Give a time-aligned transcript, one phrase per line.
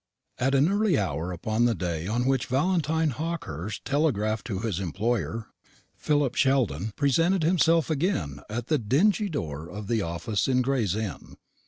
[0.39, 5.49] At an early hour upon the day on which Valentine Hawkehurst telegraphed to his employer,
[5.95, 11.35] Philip Sheldon presented himself again at the dingy door of the office in Gray's Inn.